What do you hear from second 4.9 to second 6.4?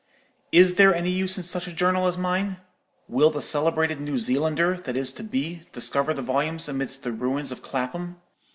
is to be, discover the